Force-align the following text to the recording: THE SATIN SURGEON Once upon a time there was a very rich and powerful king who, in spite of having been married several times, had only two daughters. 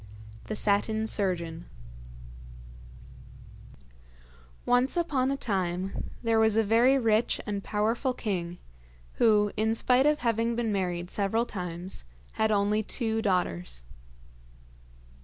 THE 0.45 0.55
SATIN 0.55 1.05
SURGEON 1.05 1.67
Once 4.65 4.97
upon 4.97 5.29
a 5.29 5.37
time 5.37 6.09
there 6.23 6.39
was 6.39 6.57
a 6.57 6.63
very 6.63 6.97
rich 6.97 7.39
and 7.45 7.63
powerful 7.63 8.15
king 8.15 8.57
who, 9.17 9.51
in 9.55 9.75
spite 9.75 10.07
of 10.07 10.21
having 10.21 10.55
been 10.55 10.71
married 10.71 11.11
several 11.11 11.45
times, 11.45 12.03
had 12.31 12.49
only 12.51 12.81
two 12.81 13.21
daughters. 13.21 13.83